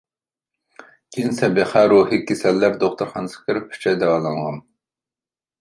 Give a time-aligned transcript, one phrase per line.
[1.17, 4.59] كېيىن سەبىخە روھىي كېسەللەر دوختۇرخانىسىغا كىرىپ ئۈچ ئاي داۋالانغان.